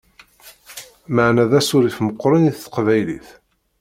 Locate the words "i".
2.51-2.51